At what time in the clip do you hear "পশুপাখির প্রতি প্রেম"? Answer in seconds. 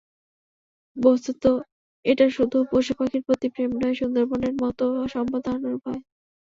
2.71-3.71